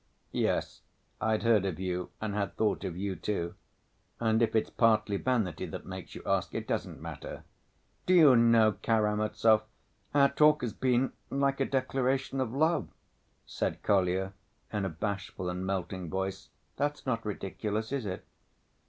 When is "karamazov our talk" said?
8.71-10.63